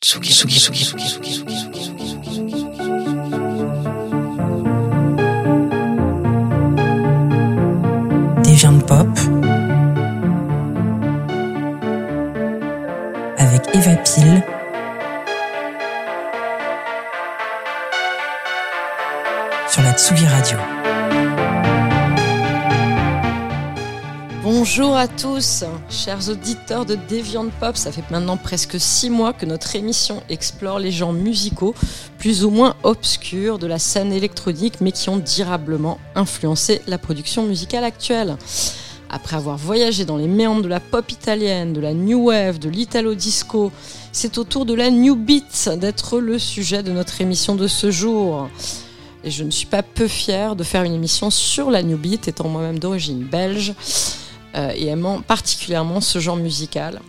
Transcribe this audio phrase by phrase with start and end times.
[0.00, 0.84] Tsugi, Tsugi, Tsugi,
[8.86, 9.08] pop
[13.38, 14.42] avec Eva Pile
[19.68, 20.97] sur la Tsugi Radio.
[24.58, 27.76] Bonjour à tous, chers auditeurs de Deviant Pop.
[27.76, 31.76] Ça fait maintenant presque six mois que notre émission explore les genres musicaux
[32.18, 37.44] plus ou moins obscurs de la scène électronique, mais qui ont durablement influencé la production
[37.44, 38.36] musicale actuelle.
[39.10, 42.68] Après avoir voyagé dans les méandres de la pop italienne, de la new wave, de
[42.68, 43.70] l'italo disco,
[44.10, 47.92] c'est au tour de la new beat d'être le sujet de notre émission de ce
[47.92, 48.48] jour.
[49.22, 52.26] Et je ne suis pas peu fière de faire une émission sur la new beat,
[52.26, 53.72] étant moi-même d'origine belge
[54.54, 57.00] et aimant particulièrement ce genre musical.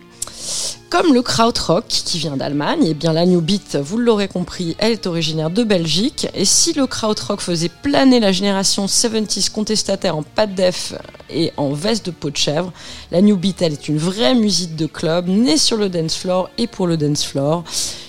[0.90, 4.90] Comme le krautrock qui vient d'Allemagne, et bien la new beat, vous l'aurez compris, elle
[4.90, 6.26] est originaire de Belgique.
[6.34, 10.94] Et si le krautrock faisait planer la génération 70s contestataire en pas de def
[11.32, 12.72] et en veste de peau de chèvre,
[13.12, 16.50] la new beat, elle est une vraie musique de club, née sur le dance floor
[16.58, 17.62] et pour le dance floor,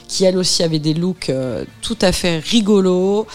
[0.07, 3.27] qui elle aussi avait des looks euh, tout à fait rigolos,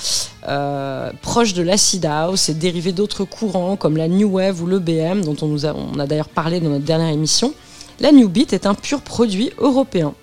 [0.49, 4.79] euh, proches de l'acid house et dérivés d'autres courants comme la new wave ou le
[4.79, 5.57] BM, dont on,
[5.99, 7.53] a, d'ailleurs parlé dans notre dernière émission.
[7.99, 10.15] La New Beat est un pur produit européen,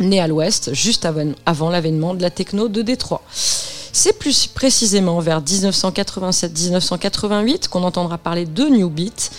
[0.00, 1.08] né à l'ouest, juste
[1.46, 3.22] avant, l'avènement de la techno de Détroit.
[3.30, 9.30] C'est plus précisément vers 1987-1988 qu'on entendra parler de New Beat,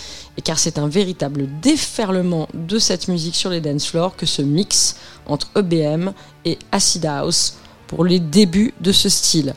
[0.42, 4.96] car c'est un véritable déferlement de cette musique sur les dance floors que ce mix
[5.26, 6.10] entre EBM
[6.44, 7.54] et Acid House
[7.86, 9.54] pour les débuts de ce style.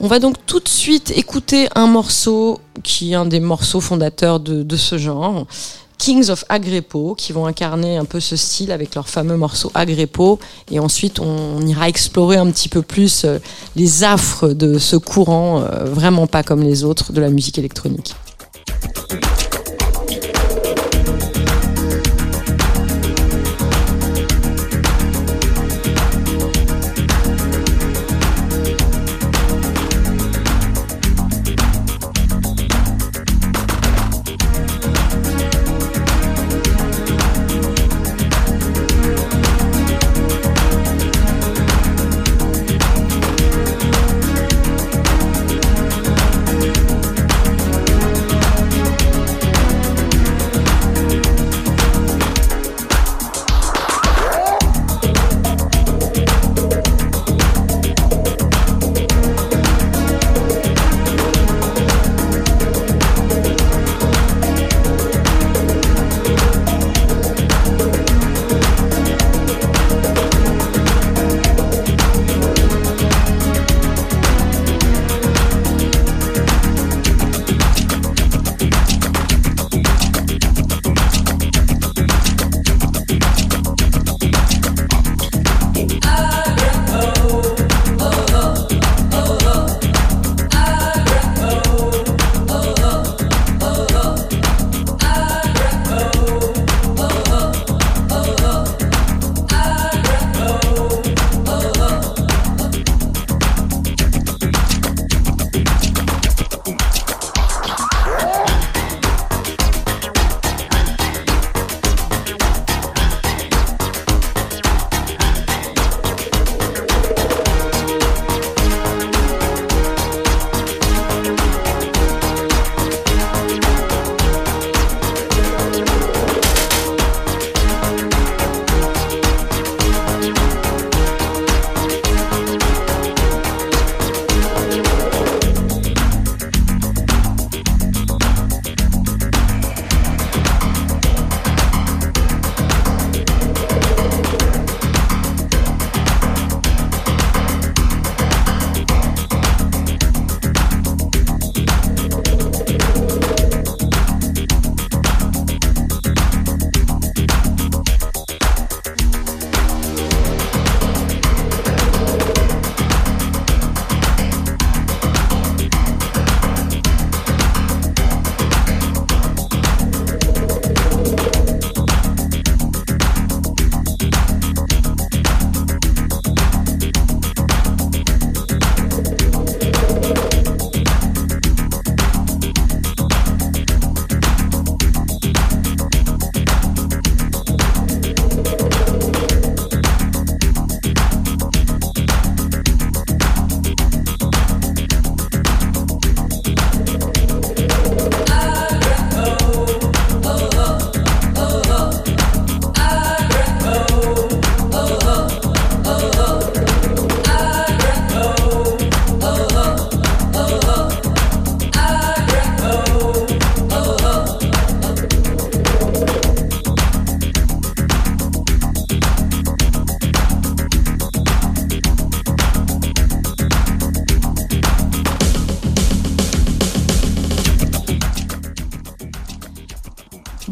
[0.00, 4.38] On va donc tout de suite écouter un morceau qui est un des morceaux fondateurs
[4.38, 5.46] de, ce genre.
[5.98, 10.38] Kings of Agrepo, qui vont incarner un peu ce style avec leur fameux morceau Agrepo.
[10.70, 13.38] Et ensuite, on ira explorer un petit peu plus euh,
[13.74, 18.14] les affres de ce courant, euh, vraiment pas comme les autres, de la musique électronique.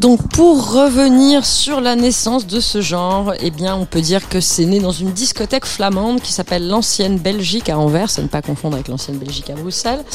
[0.07, 4.63] Donc pour revenir sur la naissance de ce genre, eh on peut dire que c'est
[4.63, 8.75] né dans une discothèque flamande qui s'appelle l'Ancienne Belgique à Anvers, à ne pas confondre
[8.75, 10.05] avec l'Ancienne Belgique à Bruxelles.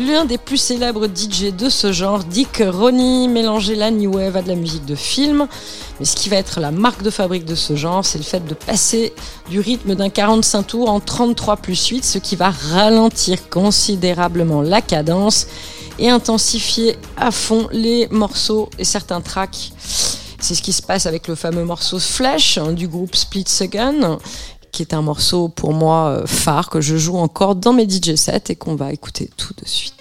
[0.00, 4.36] L'un des plus célèbres DJ de ce genre dit que Ronnie mélangeait la new wave
[4.36, 5.46] à de la musique de film.
[6.00, 8.44] Mais ce qui va être la marque de fabrique de ce genre, c'est le fait
[8.44, 9.12] de passer
[9.48, 14.80] du rythme d'un 45 tours en 33 plus 8, ce qui va ralentir considérablement la
[14.80, 15.46] cadence
[16.00, 19.72] et intensifier à fond les morceaux et certains tracks.
[20.40, 24.18] C'est ce qui se passe avec le fameux morceau Flash hein, du groupe Split Second,
[24.72, 28.14] qui est un morceau pour moi euh, phare que je joue encore dans mes DJ
[28.14, 29.99] sets et qu'on va écouter tout de suite.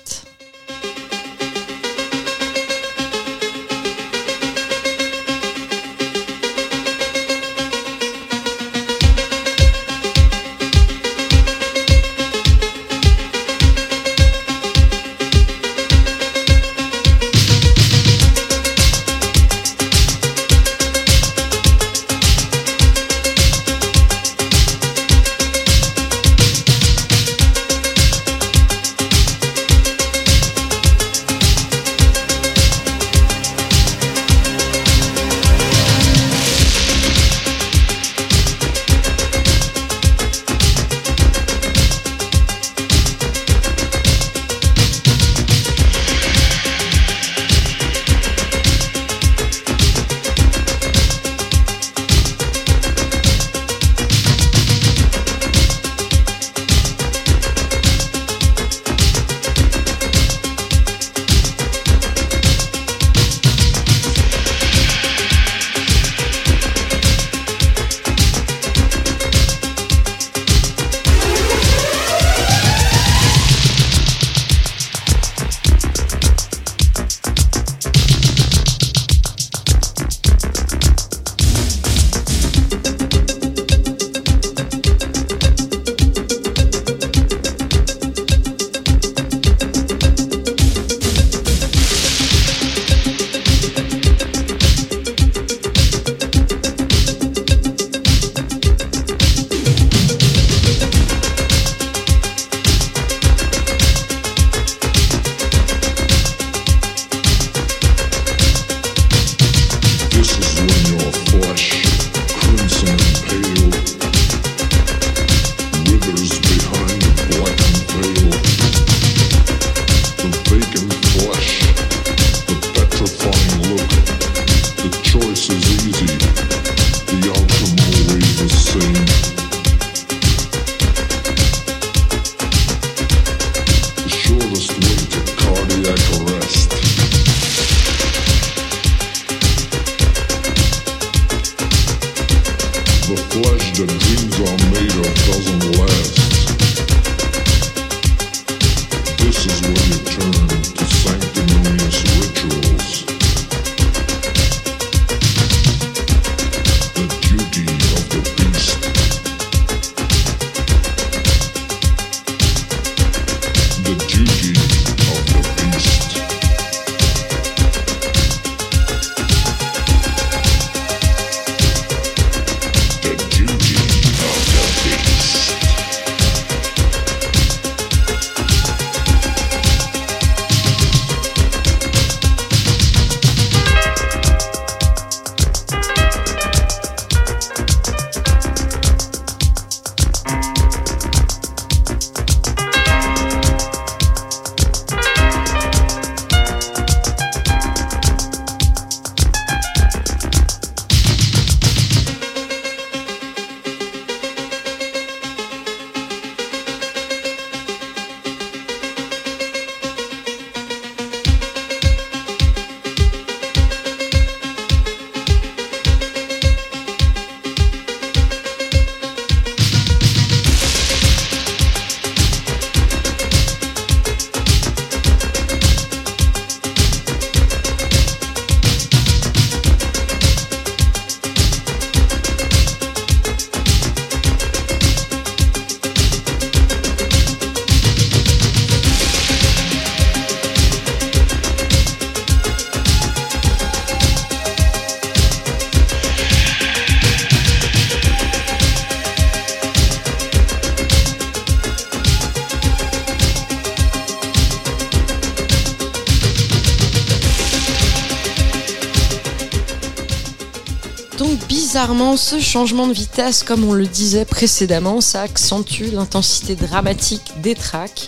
[262.30, 268.08] Ce changement de vitesse, comme on le disait précédemment, ça accentue l'intensité dramatique des tracks.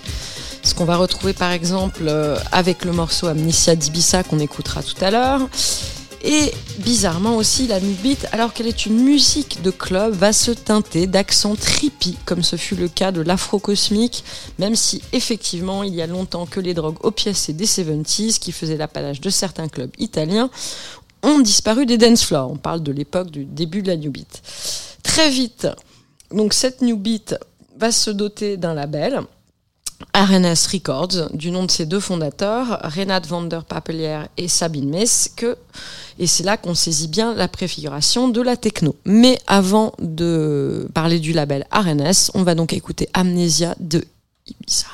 [0.61, 5.03] Ce qu'on va retrouver par exemple euh, avec le morceau Amnesia d'Ibissa qu'on écoutera tout
[5.03, 5.41] à l'heure.
[6.23, 11.07] Et bizarrement aussi, la beat, alors qu'elle est une musique de club, va se teinter
[11.07, 14.23] d'accents trippy, comme ce fut le cas de l'afro-cosmique,
[14.59, 18.77] même si effectivement il y a longtemps que les drogues opiacées des 70s, qui faisaient
[18.77, 20.51] l'apanage de certains clubs italiens,
[21.23, 22.51] ont disparu des dance floors.
[22.51, 24.41] On parle de l'époque du début de la new beat.
[25.03, 25.67] Très vite,
[26.31, 27.35] donc cette new beat
[27.77, 29.21] va se doter d'un label.
[30.15, 35.31] RNS Records, du nom de ses deux fondateurs, Renat van der Papelier et Sabine Mess,
[35.35, 35.57] que,
[36.17, 38.95] et c'est là qu'on saisit bien la préfiguration de la techno.
[39.05, 44.03] Mais avant de parler du label RNS, on va donc écouter Amnesia de
[44.47, 44.87] Ibiza.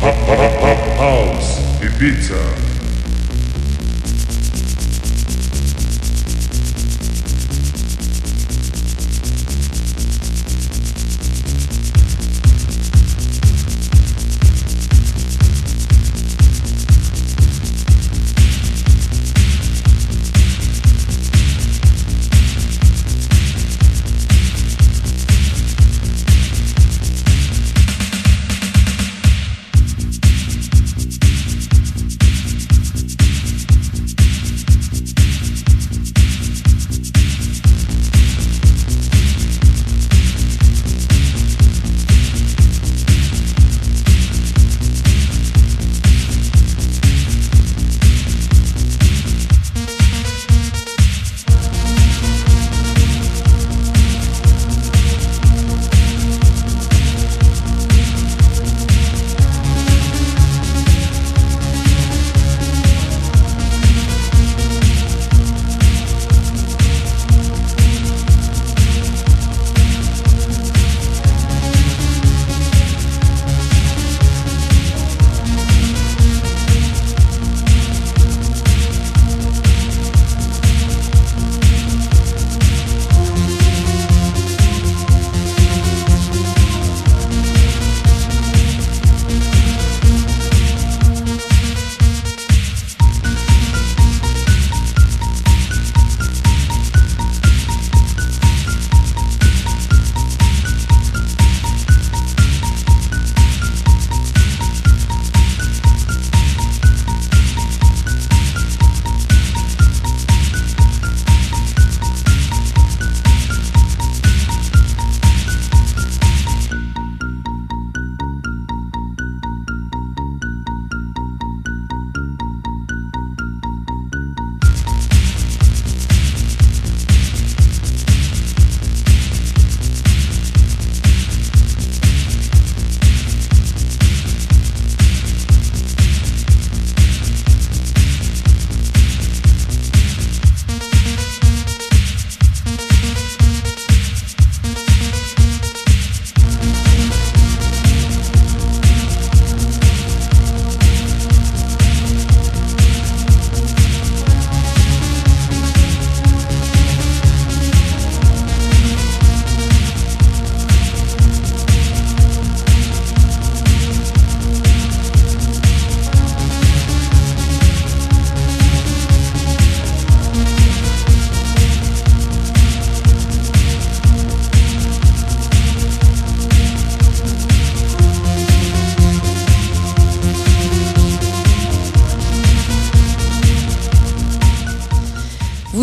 [1.94, 2.73] House Ibiza.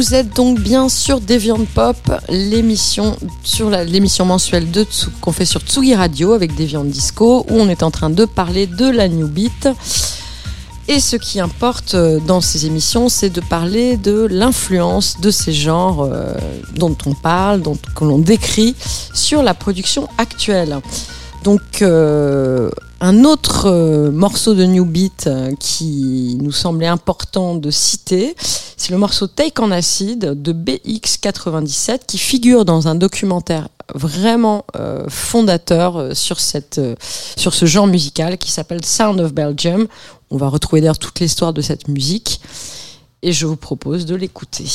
[0.02, 1.96] Vous êtes donc bien sur Deviant Pop,
[2.28, 4.84] l'émission sur l'émission mensuelle de
[5.22, 8.66] qu'on fait sur Tsugi Radio avec Deviant Disco, où on est en train de parler
[8.66, 9.70] de la New Beat.
[10.88, 15.54] Et ce qui importe euh, dans ces émissions, c'est de parler de l'influence de ces
[15.54, 16.34] genres euh,
[16.76, 18.76] dont on parle, dont que l'on décrit
[19.14, 20.80] sur la production actuelle.
[21.44, 27.72] Donc euh, un autre euh, morceau de New Beat euh, qui nous semblait important de
[27.72, 34.66] citer, c'est le morceau Take on Acid de BX97 qui figure dans un documentaire vraiment
[34.76, 36.80] euh, fondateur sur, cette,
[37.36, 39.88] sur ce genre musical qui s'appelle Sound of Belgium.
[40.30, 42.40] On va retrouver d'ailleurs toute l'histoire de cette musique
[43.24, 44.66] et je vous propose de l'écouter.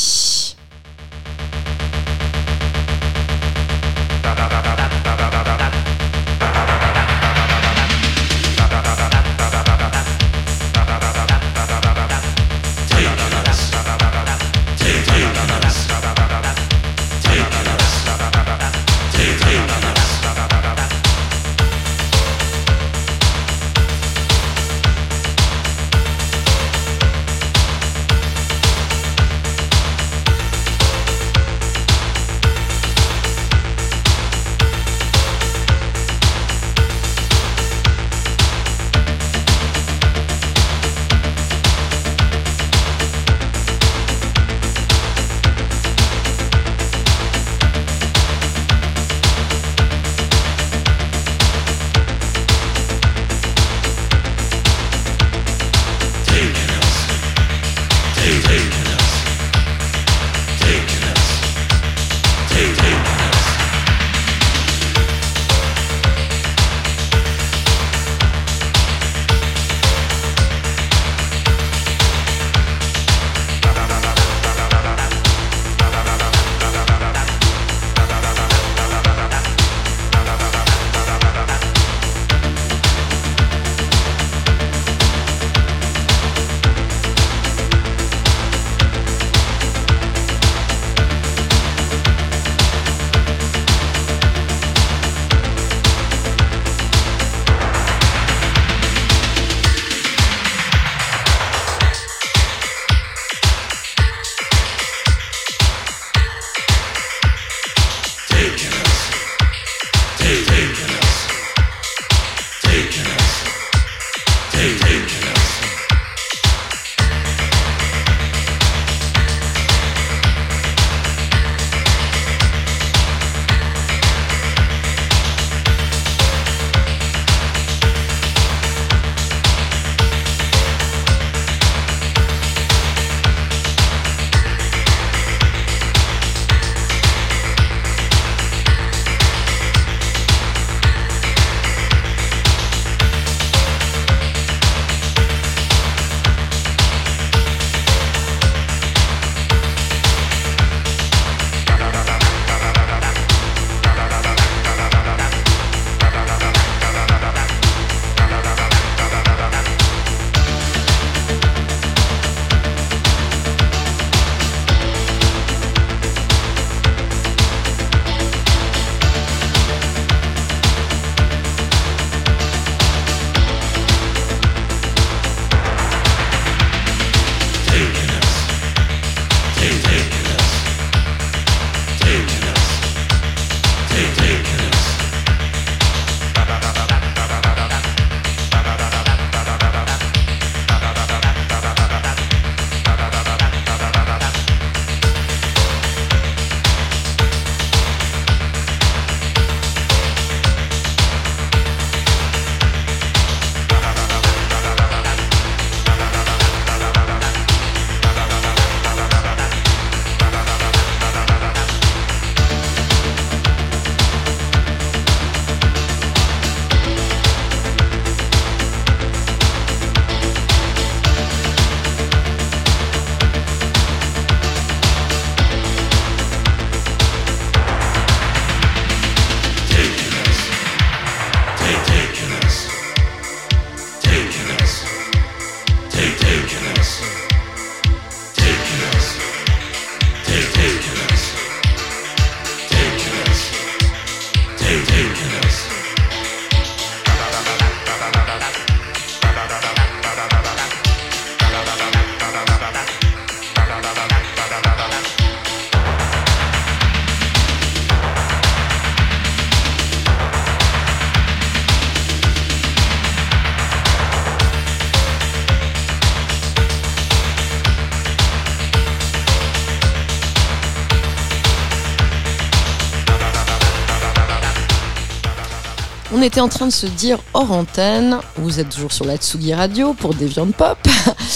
[276.27, 279.95] Était en train de se dire hors antenne, vous êtes toujours sur la Tsugi Radio
[279.95, 280.77] pour Deviant Pop,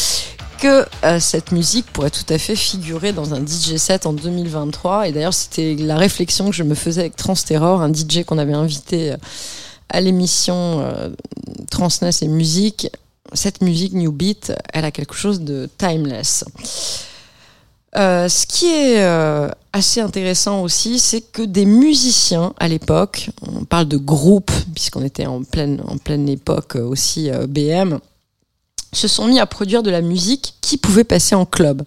[0.59, 5.07] que euh, cette musique pourrait tout à fait figurer dans un DJ set en 2023.
[5.07, 8.53] Et d'ailleurs, c'était la réflexion que je me faisais avec Transterror, un DJ qu'on avait
[8.53, 9.17] invité euh,
[9.91, 11.11] à l'émission euh,
[11.71, 12.89] Transness et musique.
[13.33, 16.45] Cette musique New Beat, elle a quelque chose de timeless.
[17.95, 23.97] Ce qui est assez intéressant aussi, c'est que des musiciens à l'époque, on parle de
[23.97, 27.99] groupes, puisqu'on était en pleine, en pleine époque euh, aussi euh, BM,
[28.93, 31.83] se sont mis à produire de la musique qui pouvait passer en club.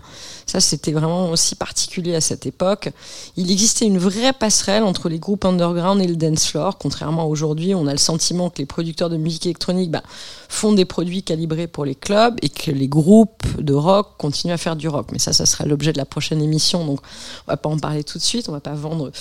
[0.45, 2.89] Ça, c'était vraiment aussi particulier à cette époque.
[3.37, 6.77] Il existait une vraie passerelle entre les groupes underground et le dance floor.
[6.77, 10.03] Contrairement à aujourd'hui, on a le sentiment que les producteurs de musique électronique bah,
[10.49, 14.57] font des produits calibrés pour les clubs et que les groupes de rock continuent à
[14.57, 15.07] faire du rock.
[15.11, 16.99] Mais ça, ça sera l'objet de la prochaine émission, donc
[17.47, 18.49] on va pas en parler tout de suite.
[18.49, 19.11] On va pas vendre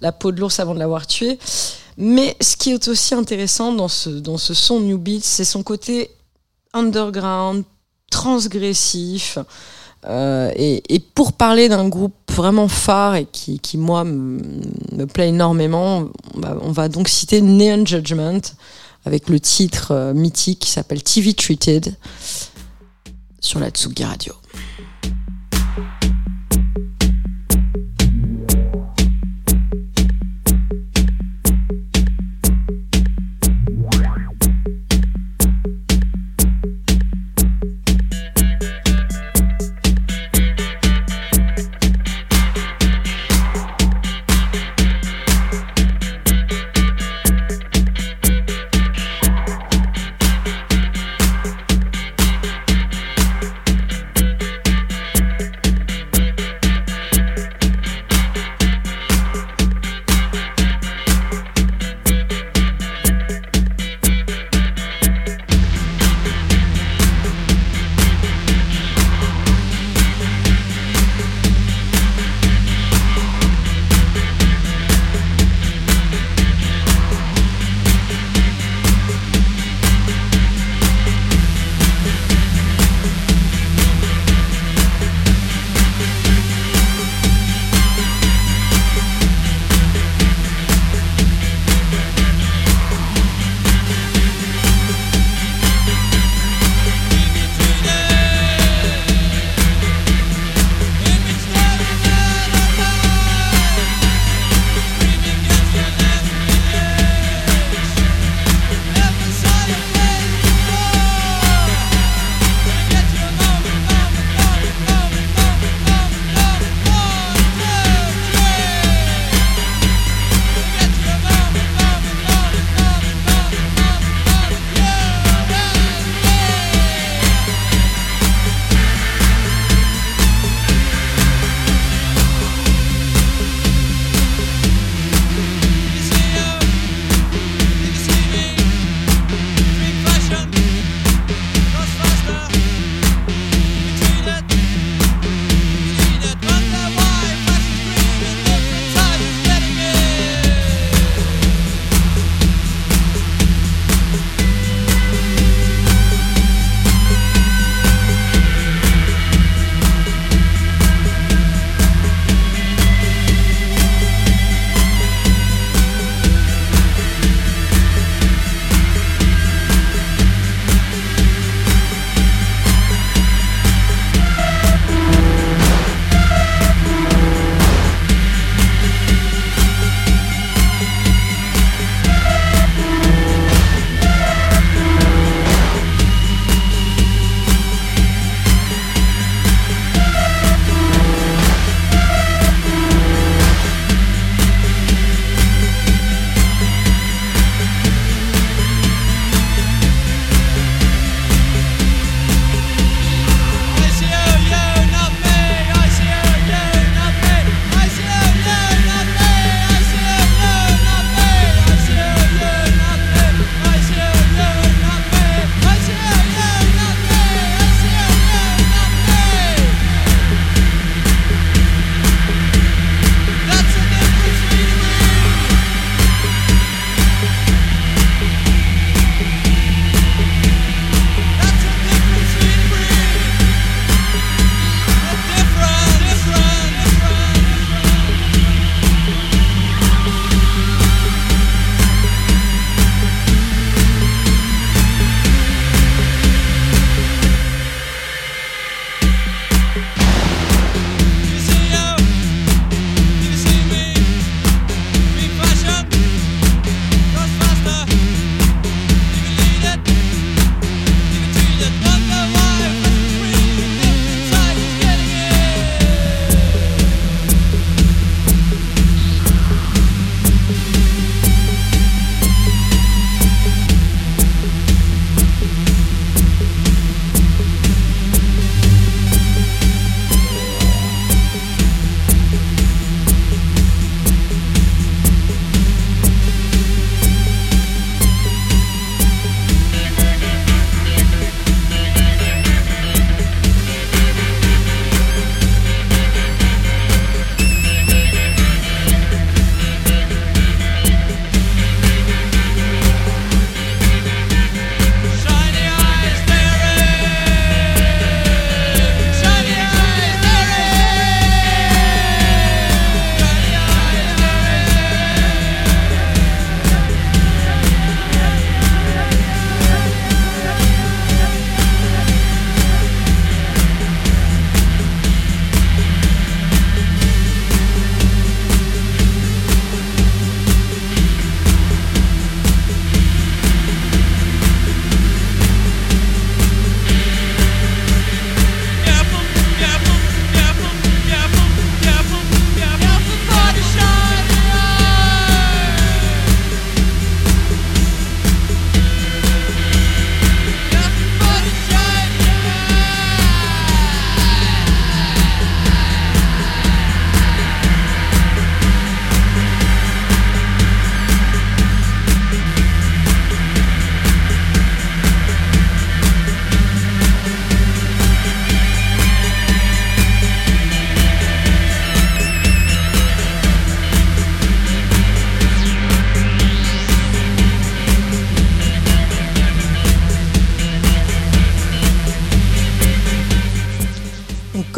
[0.00, 1.38] la peau de l'ours avant de l'avoir tué.
[1.96, 5.62] Mais ce qui est aussi intéressant dans ce, dans ce son New Beat, c'est son
[5.62, 6.10] côté
[6.72, 7.64] underground,
[8.10, 9.38] transgressif.
[10.06, 16.40] Euh, et, pour parler d'un groupe vraiment phare et qui, moi, me, plaît énormément, on
[16.40, 18.40] va, on va donc citer Neon Judgment
[19.04, 21.94] avec le titre euh, mythique qui s'appelle TV Treated
[23.40, 24.34] sur la Tsugi Radio.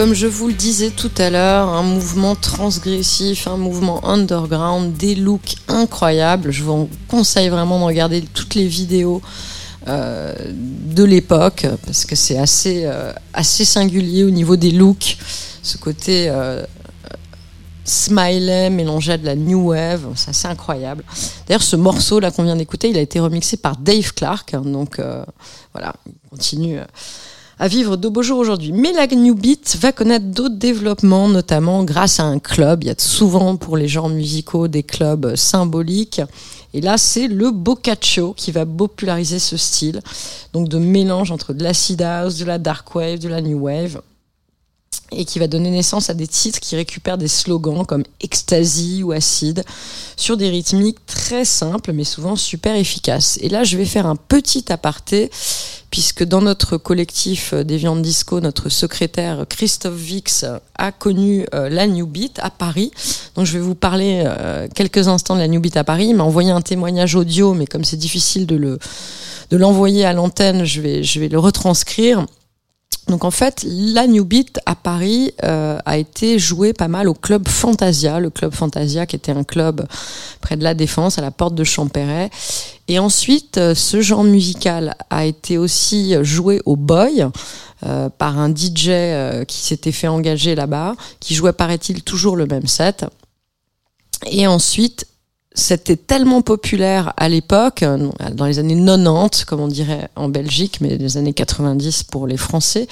[0.02, 5.14] Comme je vous le disais tout à l'heure, un mouvement transgressif, un mouvement underground, des
[5.14, 6.50] looks incroyables.
[6.50, 9.22] Je vous conseille vraiment de regarder toutes les vidéos
[9.86, 15.18] euh, de l'époque parce que c'est assez, euh, assez singulier au niveau des looks.
[15.62, 16.64] Ce côté euh,
[17.84, 21.04] smiley mélangé à de la new wave, c'est assez incroyable.
[21.46, 24.62] D'ailleurs, ce morceau là qu'on vient d'écouter, il a été remixé par Dave Clark, hein,
[24.62, 25.24] donc euh,
[25.72, 26.80] voilà, il continue
[27.62, 28.72] à vivre de beaux jours aujourd'hui.
[28.72, 32.82] Mais la New Beat va connaître d'autres développements, notamment grâce à un club.
[32.82, 36.20] Il y a souvent pour les genres musicaux des clubs symboliques.
[36.74, 40.00] Et là, c'est le Boccaccio qui va populariser ce style,
[40.52, 44.02] donc de mélange entre de l'acid house, de la dark wave, de la new wave
[45.14, 49.12] et qui va donner naissance à des titres qui récupèrent des slogans comme ecstasy ou
[49.12, 49.64] acide
[50.16, 53.38] sur des rythmiques très simples mais souvent super efficaces.
[53.42, 55.30] Et là, je vais faire un petit aparté
[55.90, 61.86] puisque dans notre collectif des viandes disco, notre secrétaire Christophe Vix a connu euh, la
[61.86, 62.90] New Beat à Paris.
[63.34, 66.06] Donc je vais vous parler euh, quelques instants de la New Beat à Paris.
[66.08, 68.78] Il m'a envoyé un témoignage audio, mais comme c'est difficile de le
[69.50, 72.24] de l'envoyer à l'antenne, je vais le retranscrire.
[73.08, 77.14] Donc en fait, la New Beat à Paris euh, a été jouée pas mal au
[77.14, 79.86] club Fantasia, le club Fantasia qui était un club
[80.40, 82.30] près de la Défense, à la porte de Champéret.
[82.88, 87.26] Et ensuite, euh, ce genre musical a été aussi joué au Boy
[87.84, 92.46] euh, par un DJ euh, qui s'était fait engager là-bas, qui jouait, paraît-il, toujours le
[92.46, 93.04] même set.
[94.30, 95.08] Et ensuite,
[95.54, 97.84] c'était tellement populaire à l'époque,
[98.32, 102.36] dans les années 90, comme on dirait en Belgique, mais les années 90 pour les
[102.36, 102.86] Français,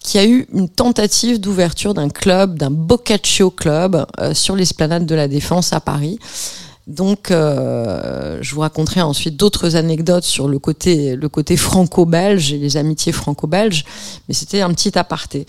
[0.00, 5.06] qu'il y a eu une tentative d'ouverture d'un club, d'un Boccaccio Club, euh, sur l'esplanade
[5.06, 6.18] de la Défense à Paris.
[6.86, 12.58] Donc, euh, je vous raconterai ensuite d'autres anecdotes sur le côté, le côté franco-belge et
[12.58, 13.84] les amitiés franco-belges,
[14.26, 15.46] mais c'était un petit aparté.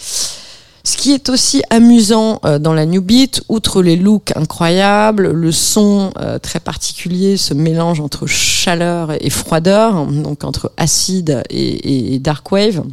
[0.83, 5.51] Ce qui est aussi amusant euh, dans la New Beat, outre les looks incroyables, le
[5.51, 12.51] son euh, très particulier, ce mélange entre chaleur et froideur, donc entre acide et, dark
[12.51, 12.83] wave,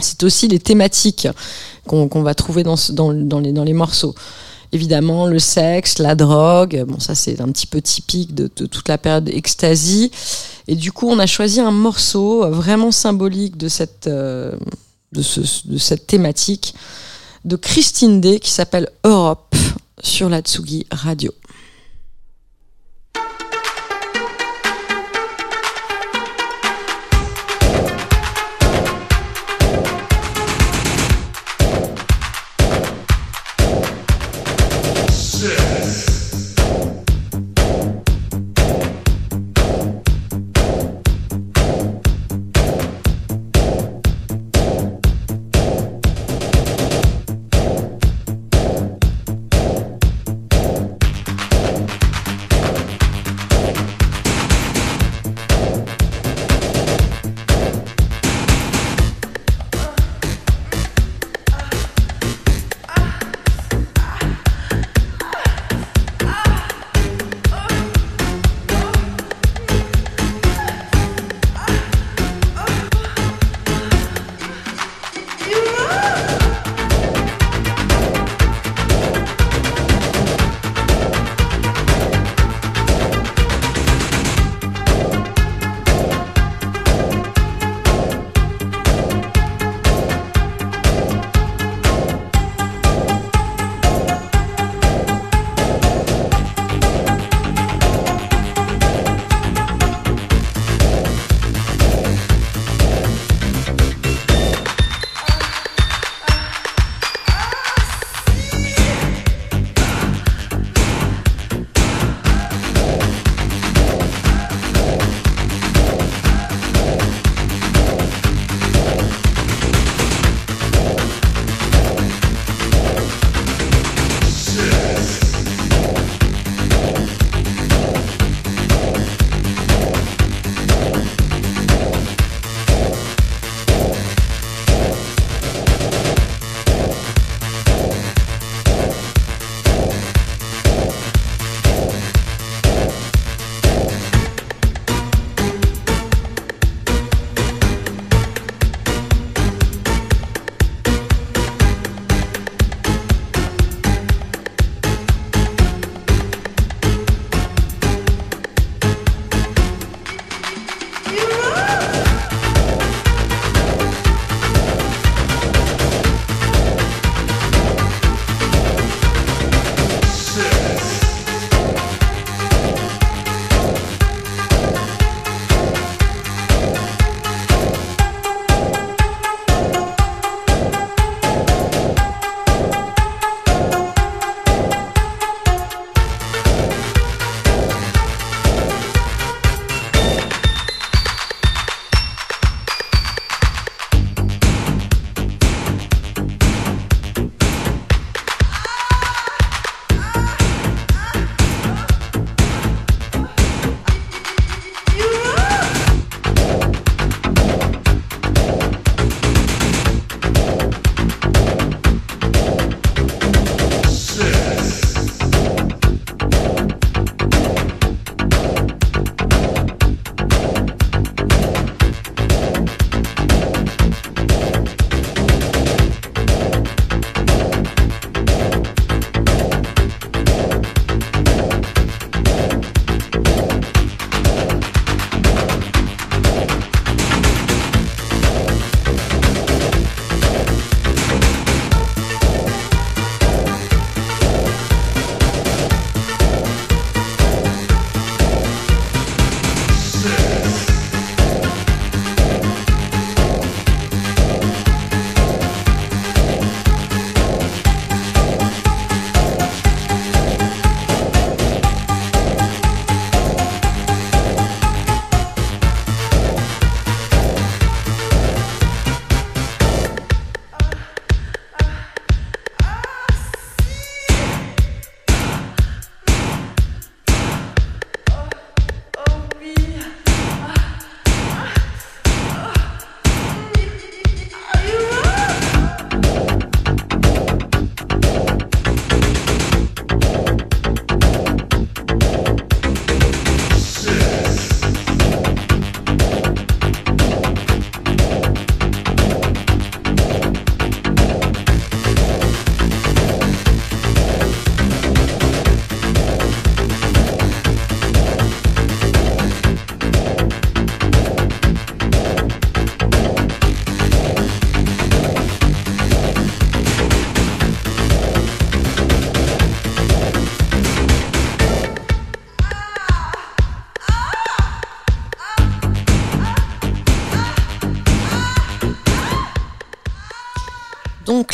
[0.00, 1.28] c'est aussi les thématiques
[1.86, 2.74] qu'on va trouver dans,
[3.40, 4.14] les, morceaux.
[4.72, 8.98] Évidemment, le sexe, la drogue, bon ça c'est un petit peu typique de, toute la
[8.98, 10.10] période ecstasy.
[10.68, 14.56] Et du coup, on a choisi un morceau vraiment symbolique de cette, euh,
[15.12, 16.74] de, ce, de cette thématique
[17.44, 19.54] de Christine Day qui s'appelle Europe
[20.02, 21.32] sur la Tsugi Radio.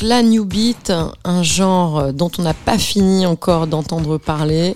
[0.03, 0.92] La new beat,
[1.24, 4.74] un genre dont on n'a pas fini encore d'entendre parler.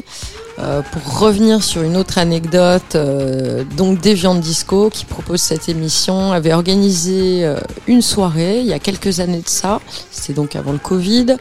[0.58, 6.32] Euh, pour revenir sur une autre anecdote, euh, donc Deviant Disco, qui propose cette émission,
[6.32, 10.72] avait organisé euh, une soirée il y a quelques années de ça, c'était donc avant
[10.72, 11.36] le Covid,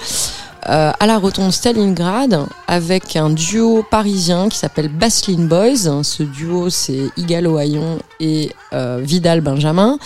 [0.68, 6.02] à la rotonde Stalingrad, avec un duo parisien qui s'appelle Baslin Boys.
[6.02, 10.00] Ce duo, c'est Igalo Hayon et Vidal Benjamin.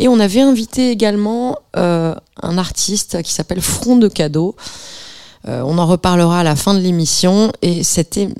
[0.00, 4.56] Et on avait invité également euh, un artiste qui s'appelle Front de Cadeau.
[5.46, 7.52] Euh, on en reparlera à la fin de l'émission.
[7.60, 8.32] Et euh,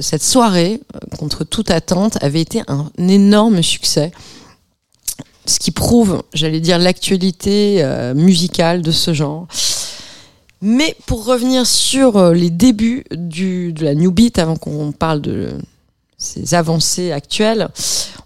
[0.00, 0.80] cette soirée,
[1.18, 4.12] contre toute attente, avait été un énorme succès.
[5.44, 9.48] Ce qui prouve, j'allais dire, l'actualité musicale de ce genre.
[10.62, 15.48] Mais pour revenir sur les débuts de la New Beat, avant qu'on parle de
[16.20, 17.68] ces avancées actuelles,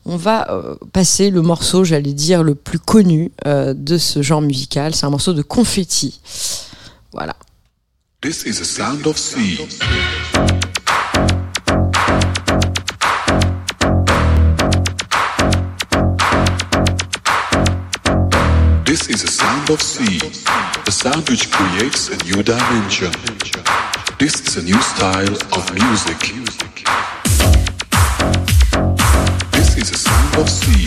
[0.04, 4.42] on va euh, passer le morceau, j'allais dire, le plus connu euh, de ce genre
[4.42, 4.94] musical.
[4.94, 6.20] C'est un morceau de confetti.
[7.12, 7.36] Voilà.
[8.20, 9.58] This is the sound of sea.
[18.84, 20.18] This is the sound of sea,
[20.86, 23.10] a sound which creates a new dimension.
[24.18, 26.34] This is a new style of music.
[29.84, 30.84] Is the sound of sea.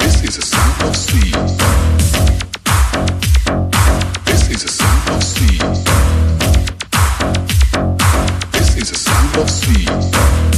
[0.00, 1.32] This is the sound of sea.
[4.26, 5.58] This is the sound of sea.
[8.52, 10.53] This is the sound of sea.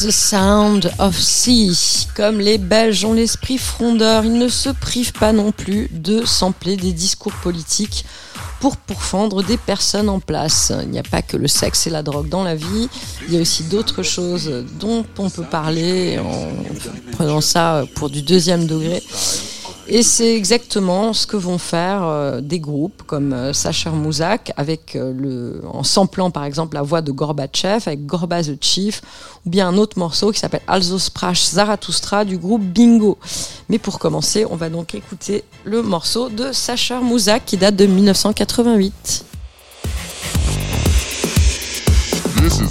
[0.00, 2.06] The sound of sea.
[2.14, 6.76] Comme les Belges ont l'esprit frondeur, ils ne se privent pas non plus de sampler
[6.76, 8.04] des discours politiques
[8.60, 10.72] pour pourfendre des personnes en place.
[10.82, 12.88] Il n'y a pas que le sexe et la drogue dans la vie,
[13.26, 16.48] il y a aussi d'autres choses dont on peut parler en
[17.12, 19.02] prenant ça pour du deuxième degré.
[19.92, 24.94] Et c'est exactement ce que vont faire euh, des groupes comme euh, Sacher Mouzak, avec
[24.94, 29.02] euh, le, en samplant par exemple la voix de Gorbatchev, avec Gorba the Chief,
[29.44, 33.18] ou bien un autre morceau qui s'appelle Also Sprach Zarathustra du groupe Bingo.
[33.68, 37.86] Mais pour commencer, on va donc écouter le morceau de Sacher Mouzak qui date de
[37.86, 39.24] 1988.
[42.36, 42.70] This is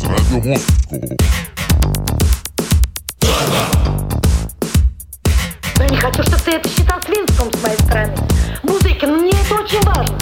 [5.80, 8.14] Я не хочу, чтобы ты это считал свинством с моей стороны.
[8.64, 10.18] Музыкин, мне это очень важно.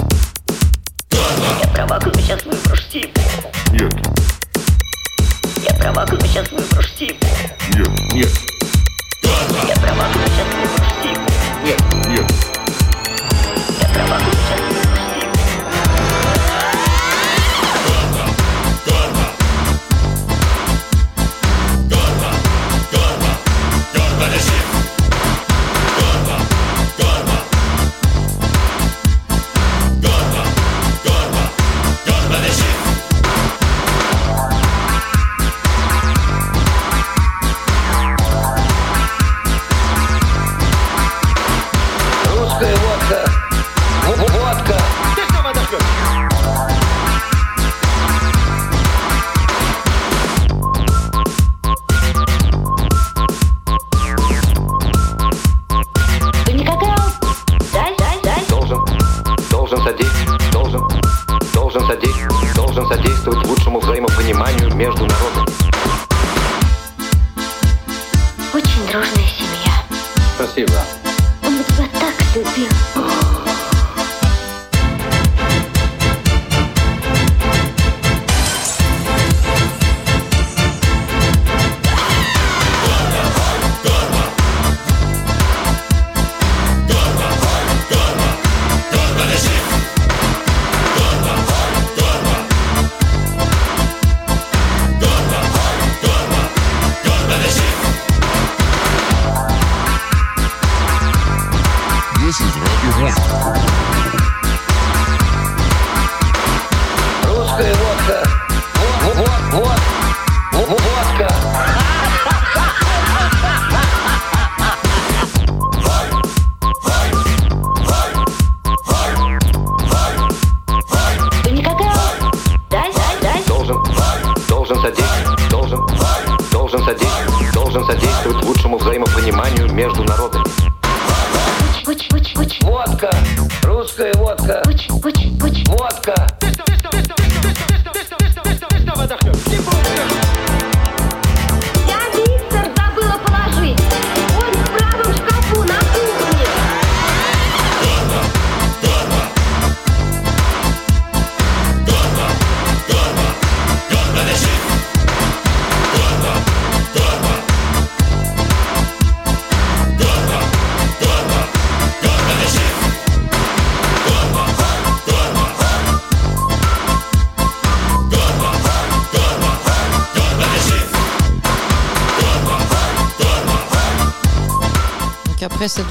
[1.62, 3.20] Я права, когда сейчас выброшу типу.
[3.72, 3.94] Нет,
[5.68, 7.26] Я права, когда сейчас выброшу типу.
[7.76, 8.30] нет, нет,
[9.68, 11.22] Я права, когда сейчас выброшу типу.
[11.66, 12.32] нет, нет.
[13.82, 14.20] Я права,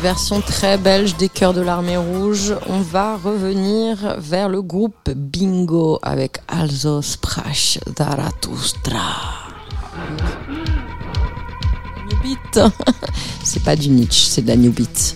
[0.07, 5.99] version très belge des Chœurs de l'Armée Rouge, on va revenir vers le groupe Bingo
[6.01, 9.01] avec Also Sprach Zarathustra.
[12.09, 12.61] New Beat.
[13.43, 15.16] C'est pas du Nietzsche, c'est de la New Beat.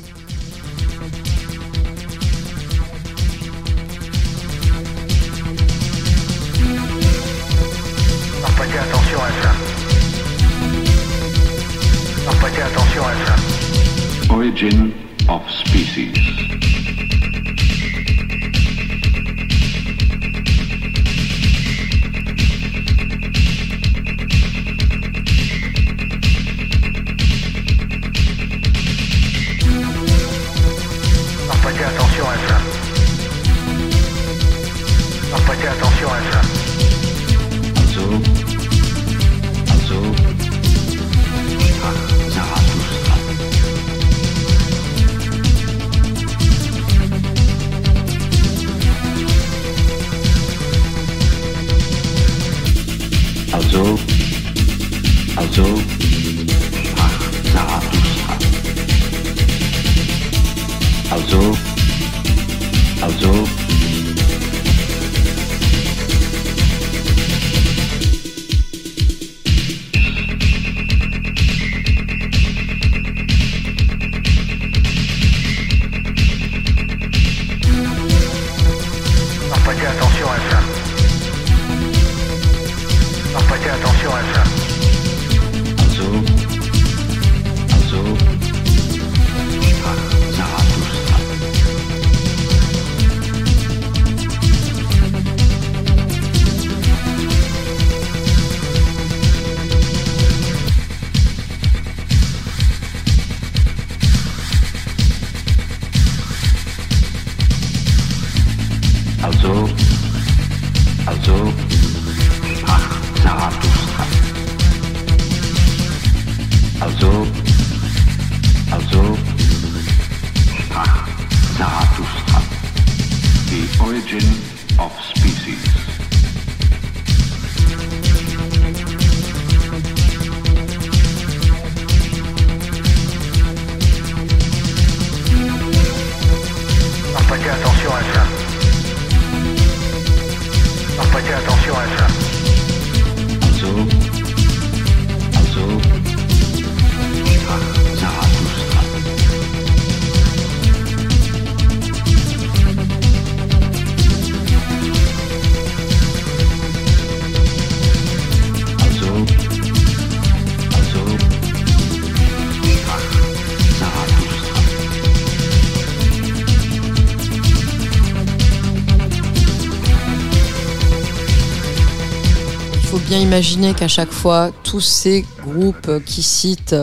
[173.30, 176.74] Imaginer qu'à chaque fois, tous ces groupes qui citent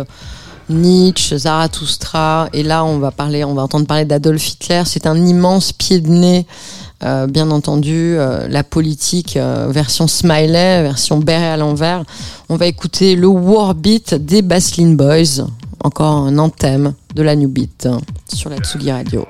[0.69, 5.25] Nietzsche, Zarathustra, et là on va parler, on va entendre parler d'Adolf Hitler, c'est un
[5.25, 6.45] immense pied de nez.
[7.03, 12.05] euh, bien entendu, euh, la politique euh, version smiley, version béret à l'envers.
[12.47, 15.45] On va écouter le Warbeat des Baslin Boys,
[15.83, 17.89] encore un anthème de la New Beat
[18.33, 19.27] sur la Tsugi Radio.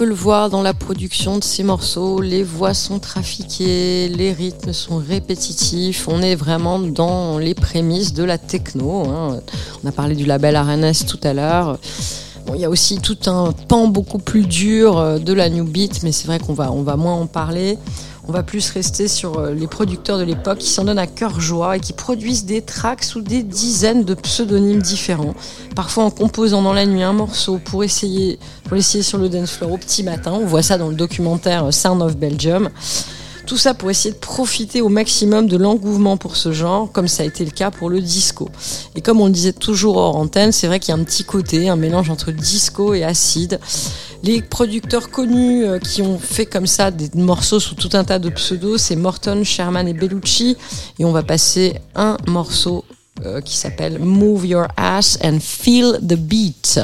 [0.00, 4.72] Peut le voir dans la production de ces morceaux, les voix sont trafiquées, les rythmes
[4.72, 9.06] sont répétitifs, on est vraiment dans les prémices de la techno.
[9.06, 9.40] hein.
[9.84, 11.78] On a parlé du label RNS tout à l'heure.
[12.46, 15.66] Bon, il y a aussi tout un pan beaucoup plus dur euh, de la new
[15.66, 17.76] beat, mais c'est vrai qu'on va, on va moins en parler.
[18.30, 21.40] On va plus rester sur euh, les producteurs de l'époque qui s'en donnent à cœur
[21.40, 25.34] joie et qui produisent des tracks sous des dizaines de pseudonymes différents.
[25.74, 29.50] Parfois en composant dans la nuit un morceau pour essayer, pour l'essayer sur le dance
[29.50, 30.30] floor au petit matin.
[30.32, 32.70] On voit ça dans le documentaire Sound of Belgium.
[33.50, 37.24] Tout ça pour essayer de profiter au maximum de l'engouement pour ce genre, comme ça
[37.24, 38.48] a été le cas pour le disco.
[38.94, 41.24] Et comme on le disait toujours hors antenne, c'est vrai qu'il y a un petit
[41.24, 43.58] côté, un mélange entre disco et acide.
[44.22, 48.20] Les producteurs connus euh, qui ont fait comme ça des morceaux sous tout un tas
[48.20, 50.56] de pseudos, c'est Morton, Sherman et Bellucci.
[51.00, 52.84] Et on va passer un morceau
[53.26, 56.78] euh, qui s'appelle Move Your Ass and Feel the Beat.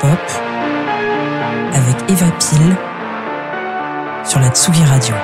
[0.00, 0.18] Pop
[1.72, 2.76] avec Eva Pile
[4.24, 5.14] sur la Tsugi Radio.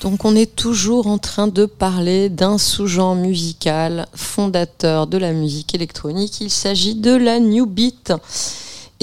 [0.00, 5.74] Donc on est toujours en train de parler d'un sous-genre musical fondateur de la musique
[5.74, 6.40] électronique.
[6.40, 8.12] Il s'agit de la New Beat.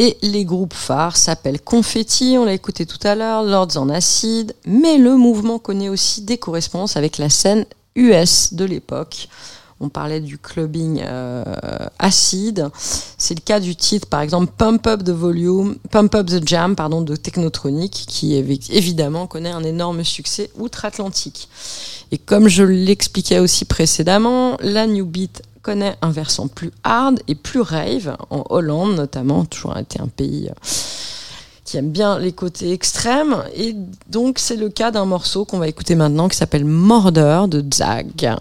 [0.01, 4.55] Et les groupes phares s'appellent Confetti, on l'a écouté tout à l'heure, Lords en Acid,
[4.65, 7.65] mais le mouvement connaît aussi des correspondances avec la scène
[7.97, 9.27] US de l'époque.
[9.81, 11.43] On parlait du clubbing euh,
[11.99, 12.69] acide.
[13.17, 16.77] C'est le cas du titre, par exemple, Pump Up the Volume, Pump Up the Jam,
[16.77, 21.49] pardon, de Technotronic, qui évi- évidemment connaît un énorme succès outre-Atlantique.
[22.11, 27.35] Et comme je l'expliquais aussi précédemment, la New Beat connaît un versant plus hard et
[27.35, 30.53] plus rave, en Hollande notamment, toujours été un pays euh,
[31.65, 33.43] qui aime bien les côtés extrêmes.
[33.55, 33.75] Et
[34.09, 38.35] donc c'est le cas d'un morceau qu'on va écouter maintenant qui s'appelle Mordeur de Zag.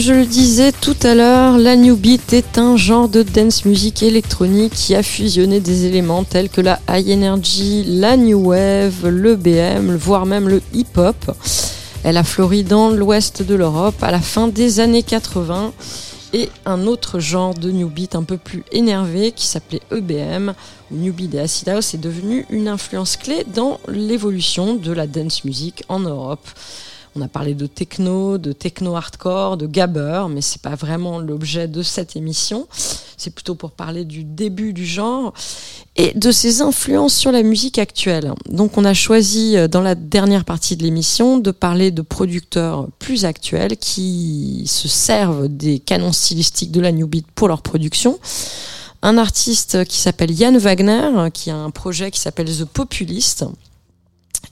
[0.00, 4.02] Je le disais tout à l'heure, la New Beat est un genre de dance music
[4.02, 9.36] électronique qui a fusionné des éléments tels que la high energy, la new wave, le
[9.36, 11.36] BM, voire même le hip-hop.
[12.02, 15.72] Elle a fleuri dans l'ouest de l'Europe à la fin des années 80
[16.32, 20.54] et un autre genre de new beat un peu plus énervé qui s'appelait EBM
[20.90, 25.06] ou New Beat et Acid House est devenu une influence clé dans l'évolution de la
[25.06, 26.48] dance music en Europe.
[27.16, 31.66] On a parlé de techno, de techno hardcore, de gabber, mais c'est pas vraiment l'objet
[31.66, 32.68] de cette émission.
[33.16, 35.34] C'est plutôt pour parler du début du genre
[35.96, 38.32] et de ses influences sur la musique actuelle.
[38.48, 42.86] Donc on a choisi euh, dans la dernière partie de l'émission de parler de producteurs
[43.00, 48.20] plus actuels qui se servent des canons stylistiques de la New Beat pour leur production.
[49.02, 53.44] Un artiste qui s'appelle Yann Wagner, qui a un projet qui s'appelle The Populist.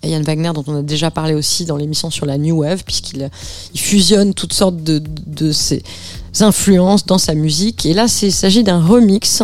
[0.05, 3.31] Yann Wagner, dont on a déjà parlé aussi dans l'émission sur la New Wave, puisqu'il
[3.75, 5.83] il fusionne toutes sortes de, ses
[6.41, 7.85] influences dans sa musique.
[7.85, 9.43] Et là, il s'agit d'un remix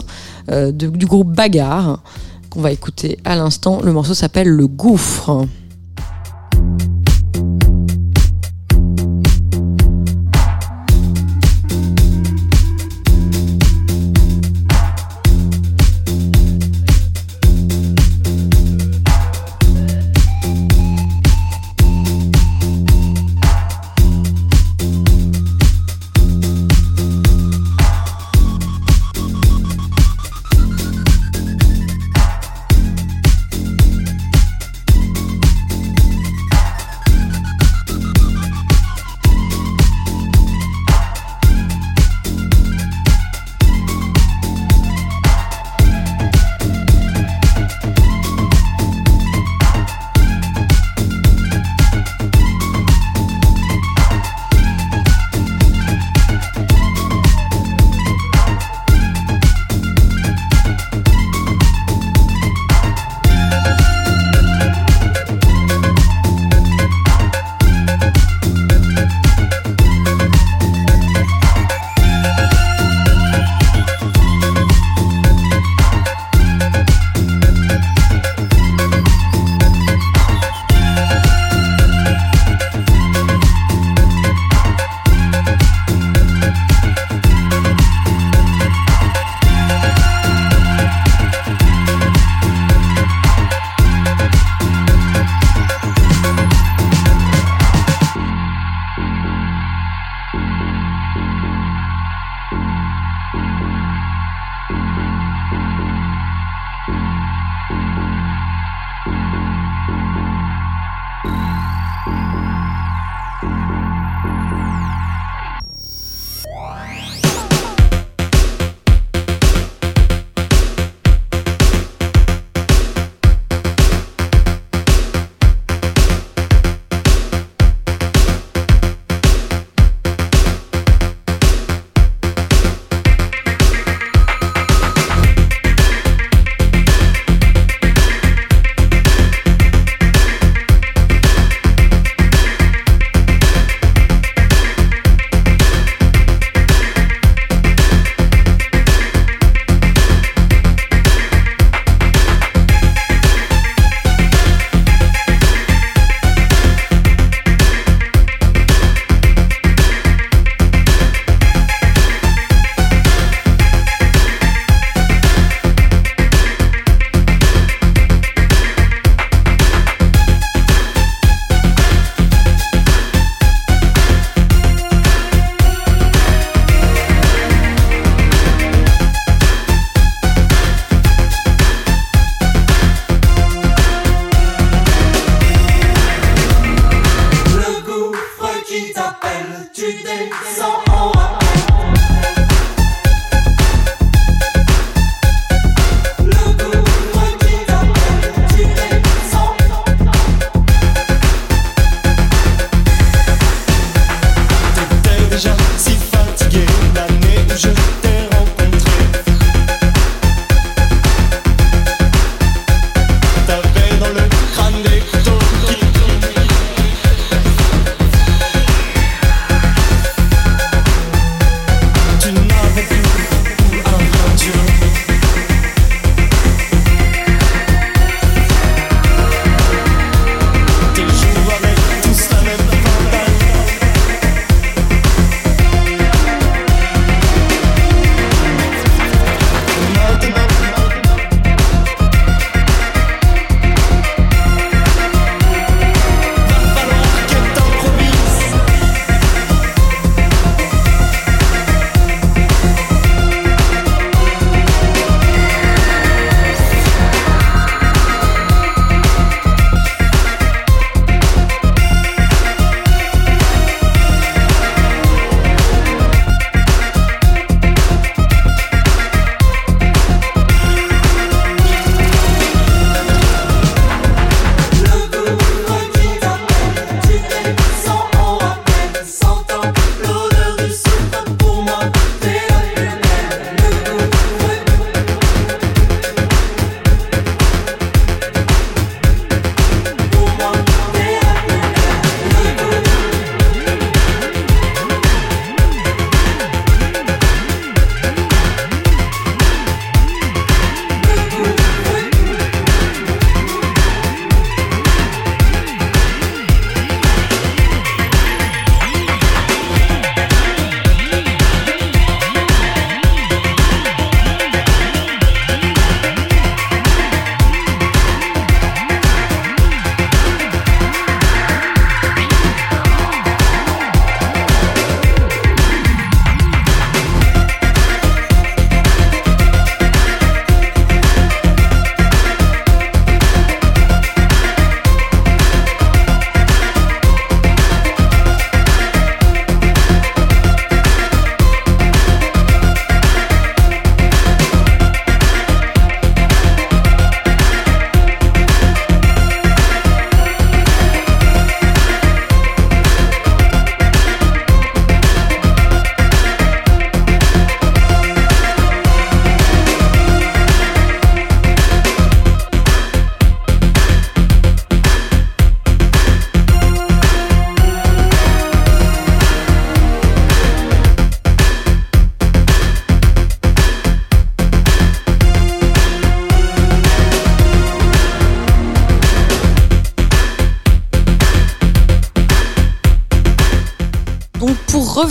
[0.50, 2.02] euh, du groupe Bagarre
[2.50, 3.80] qu'on va écouter à l'instant.
[3.82, 5.46] Le morceau s'appelle Le Gouffre.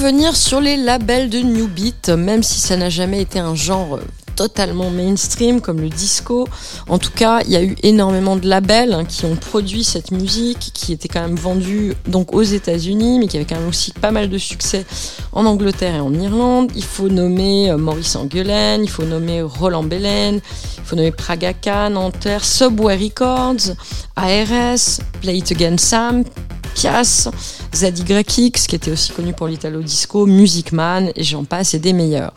[0.03, 3.99] Revenir sur les labels de New Beat, même si ça n'a jamais été un genre
[4.35, 6.45] totalement mainstream comme le disco.
[6.89, 10.11] En tout cas, il y a eu énormément de labels hein, qui ont produit cette
[10.11, 13.93] musique, qui était quand même vendue donc aux États-Unis, mais qui avait quand même aussi
[13.93, 14.85] pas mal de succès
[15.31, 16.69] en Angleterre et en Irlande.
[16.75, 20.41] Il faut nommer euh, Maurice Anguelen, il faut nommer Roland Belen,
[20.79, 23.73] il faut nommer Praga Khan, Nanterre, Subway Records,
[24.17, 26.25] ARS, Play It Again Sam,
[26.73, 27.29] Pias,
[27.73, 31.93] ZYX, qui était aussi connu pour l'Italo Disco, Music Man, et j'en passe, et des
[31.93, 32.33] meilleurs.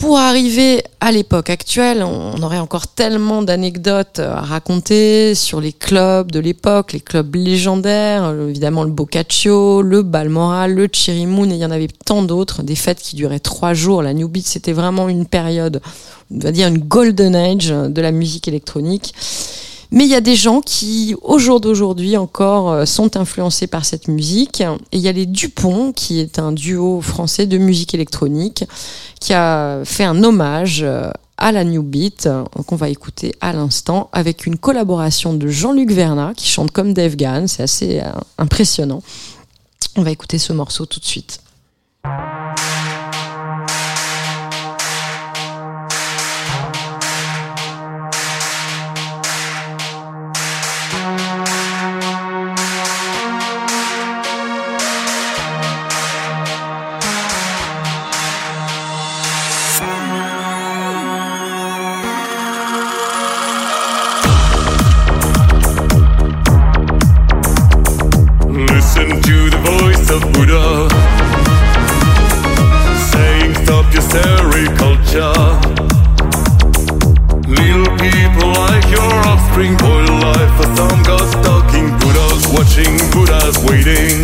[0.00, 6.32] Pour arriver à l'époque actuelle, on aurait encore tellement d'anecdotes à raconter sur les clubs
[6.32, 11.58] de l'époque, les clubs légendaires, évidemment le Boccaccio, le Balmoral, le Cherry Moon, et il
[11.58, 14.00] y en avait tant d'autres, des fêtes qui duraient trois jours.
[14.00, 15.82] La New Beat, c'était vraiment une période,
[16.34, 19.14] on va dire une golden age de la musique électronique.
[19.92, 23.84] Mais il y a des gens qui, au jour d'aujourd'hui encore, euh, sont influencés par
[23.84, 24.60] cette musique.
[24.60, 24.66] Et
[24.98, 28.64] il y a les Dupont, qui est un duo français de musique électronique,
[29.20, 33.52] qui a fait un hommage euh, à la New Beat, euh, qu'on va écouter à
[33.52, 37.48] l'instant, avec une collaboration de Jean-Luc Vernat, qui chante comme Dave Gann.
[37.48, 38.00] C'est assez
[38.38, 39.02] impressionnant.
[39.96, 41.40] On va écouter ce morceau tout de suite.
[74.40, 75.32] agriculture.
[77.46, 84.19] Little people like your offspring, boil life a thumb got stalking Buddhas watching, Buddhas waiting.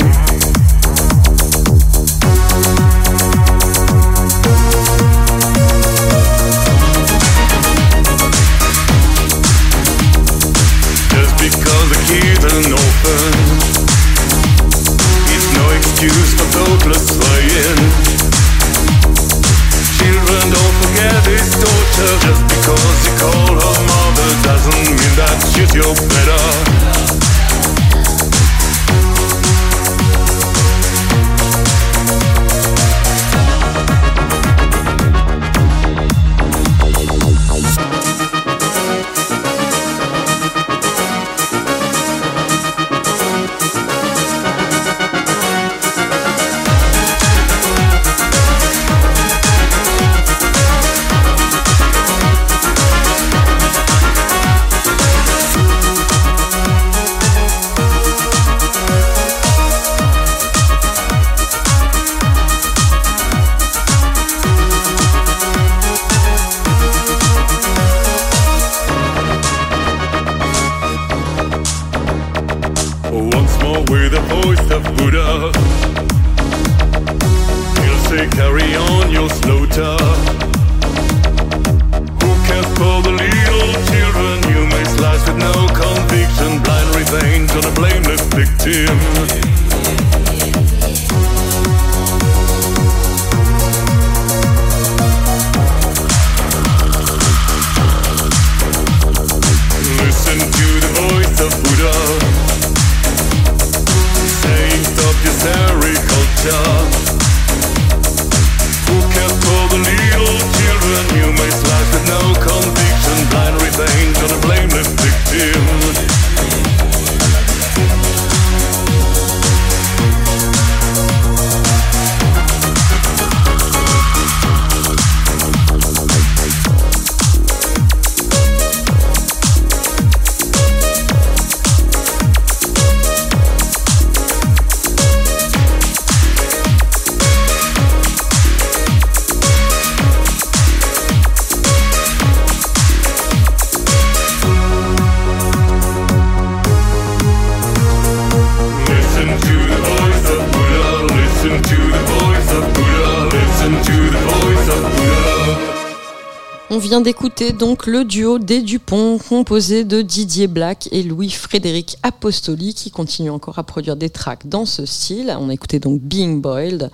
[156.76, 162.74] On vient d'écouter donc le duo des Dupont, composé de Didier Black et Louis-Frédéric Apostoli,
[162.74, 165.34] qui continue encore à produire des tracks dans ce style.
[165.40, 166.90] On a écouté donc Being Boiled.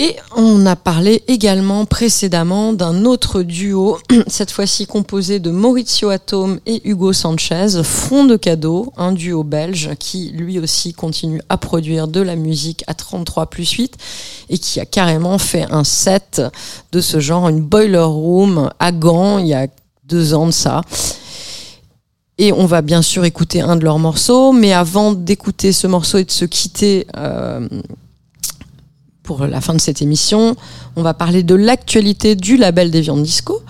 [0.00, 6.58] Et on a parlé également précédemment d'un autre duo, cette fois-ci composé de Maurizio Atome
[6.66, 12.08] et Hugo Sanchez, Front de cadeau, un duo belge qui lui aussi continue à produire
[12.08, 13.96] de la musique à 33 plus 8
[14.48, 16.42] et qui a carrément fait un set
[16.90, 19.68] de ce genre, une boiler room à Gand il y a
[20.06, 20.80] deux ans de ça.
[22.36, 26.18] Et on va bien sûr écouter un de leurs morceaux, mais avant d'écouter ce morceau
[26.18, 27.68] et de se quitter euh,
[29.24, 30.54] pour la fin de cette émission,
[30.94, 33.62] on va parler de l'actualité du label Deviant Disco.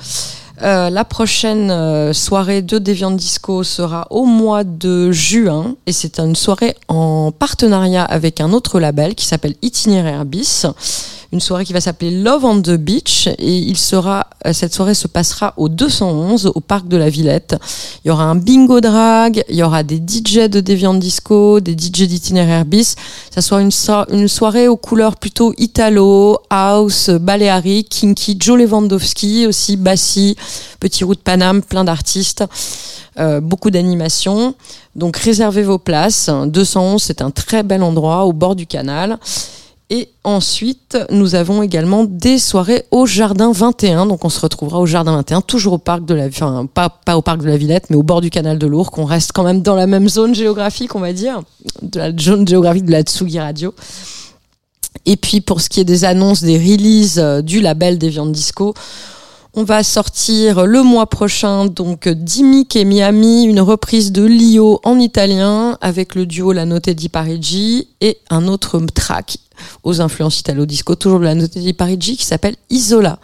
[0.63, 6.19] Euh, la prochaine euh, soirée de Deviant Disco sera au mois de juin et c'est
[6.19, 10.67] une soirée en partenariat avec un autre label qui s'appelle Itinéraire Bis.
[11.35, 14.95] Une soirée qui va s'appeler Love on the Beach et il sera euh, cette soirée
[14.95, 17.57] se passera au 211 au parc de la Villette.
[18.05, 21.73] Il y aura un bingo drag, il y aura des DJ de Deviant Disco, des
[21.73, 22.95] DJ d'Itinéraire Bis.
[23.35, 29.49] Ça sera une, so- une soirée aux couleurs plutôt italo, house, balearic, kinky, Joe Lewandowski
[29.49, 30.37] aussi, Bassi,
[30.79, 32.45] Petit Route Paname, plein d'artistes,
[33.19, 34.55] euh, beaucoup d'animations.
[34.95, 36.31] Donc réservez vos places.
[36.47, 39.19] 211, c'est un très bel endroit au bord du canal.
[39.91, 44.07] Et ensuite, nous avons également des soirées au Jardin 21.
[44.07, 47.19] Donc, on se retrouvera au Jardin 21, toujours au parc de la, enfin, pas, pas
[47.19, 49.45] au parc de la Villette, mais au bord du canal de l'Our, qu'on reste quand
[49.45, 51.43] même dans la même zone géographique, on va dire,
[51.83, 53.75] de la zone géographique de la Tsugi Radio.
[55.05, 58.33] Et puis, pour ce qui est des annonces, des releases euh, du label des viandes
[58.33, 58.73] disco,
[59.57, 64.99] on va sortir le mois prochain donc Dimic et Miami, une reprise de Lio en
[64.99, 69.39] italien avec le duo La Notte di Parigi et un autre track
[69.83, 73.19] aux influences italo-disco, toujours de La Notte di Parigi qui s'appelle Isola.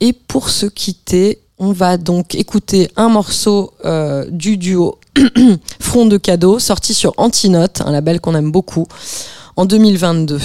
[0.00, 4.98] Et pour se quitter, on va donc écouter un morceau euh, du duo
[5.80, 8.86] Front de cadeau sorti sur Antinote, un label qu'on aime beaucoup,
[9.56, 10.40] en 2022.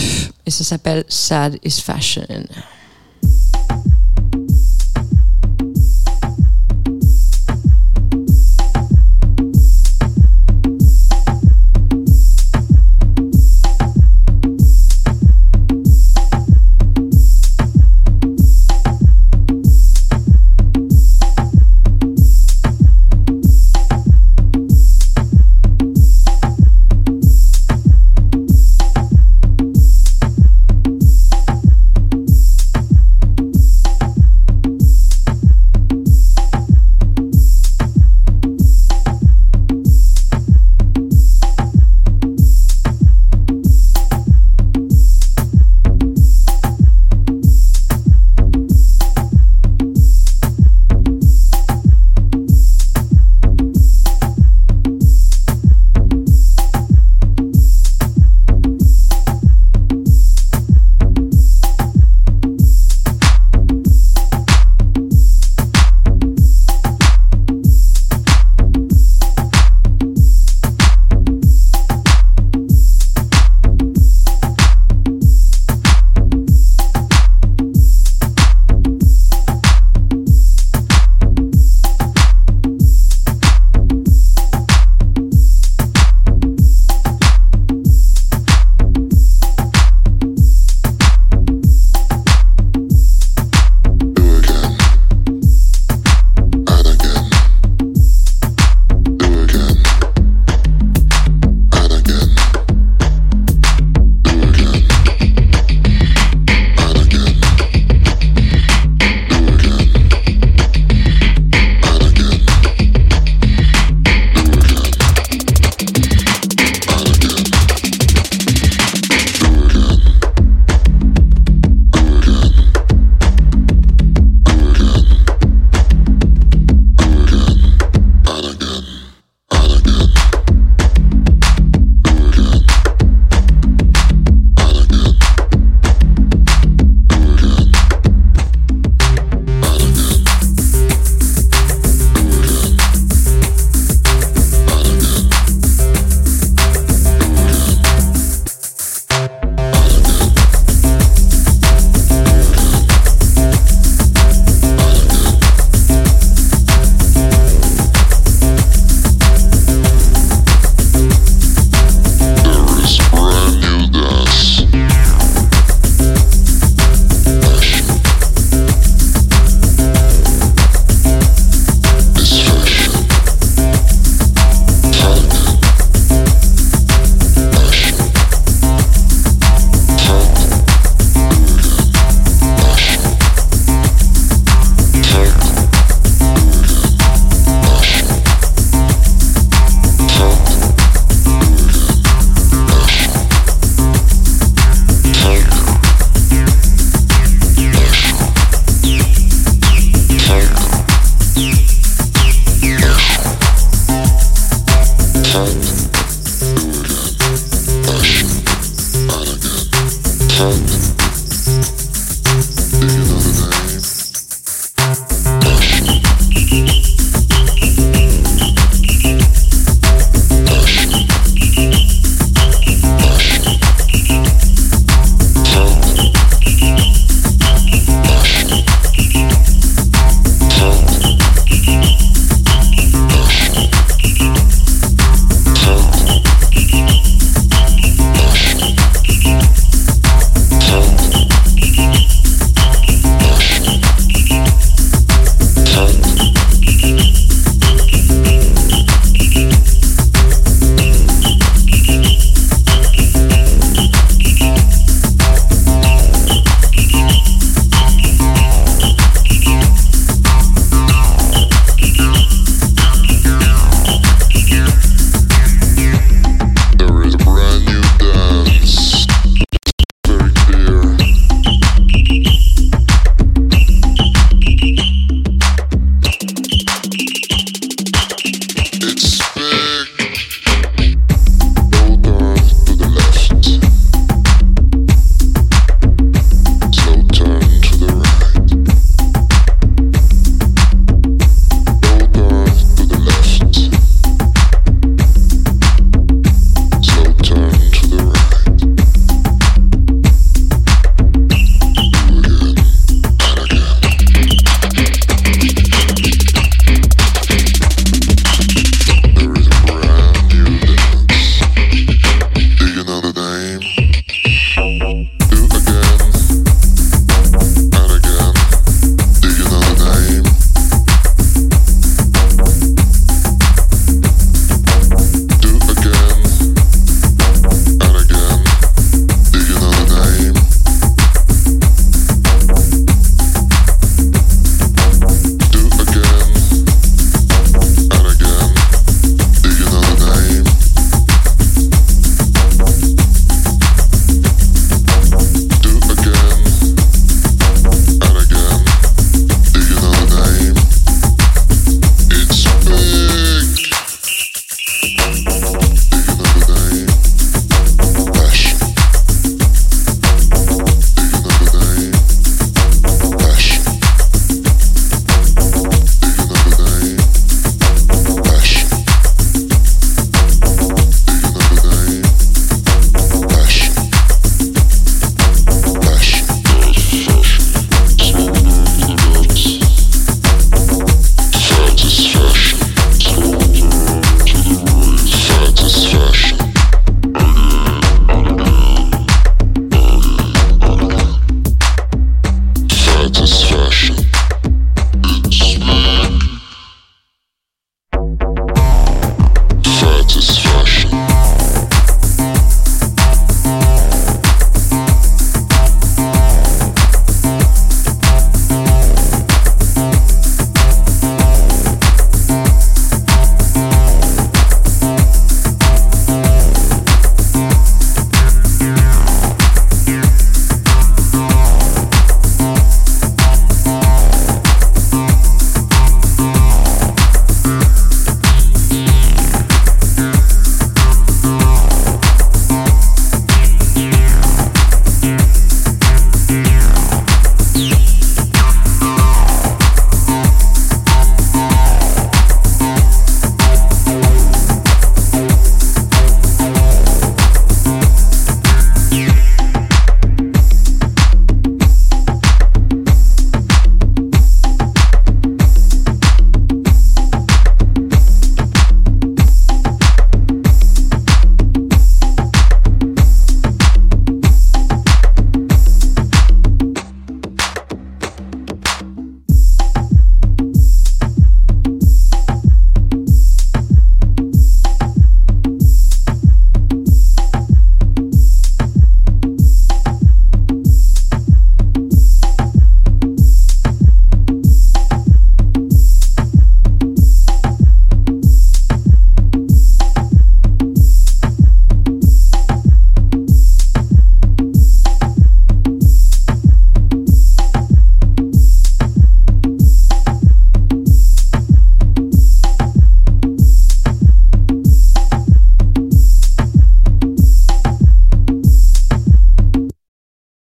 [0.45, 2.25] Et ça s'appelle Sad is Fashion.